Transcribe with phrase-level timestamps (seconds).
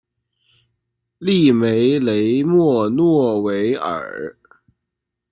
[1.19, 4.35] 利梅雷默诺维尔。